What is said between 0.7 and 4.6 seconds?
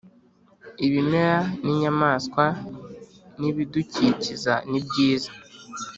Ibimera n’inyamaswa nibidukikiza